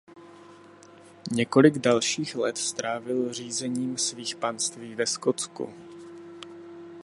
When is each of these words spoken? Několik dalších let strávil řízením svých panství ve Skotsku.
Několik 1.31 1.77
dalších 1.79 2.35
let 2.35 2.57
strávil 2.57 3.33
řízením 3.33 3.97
svých 3.97 4.35
panství 4.35 4.95
ve 4.95 5.05
Skotsku. 5.07 5.69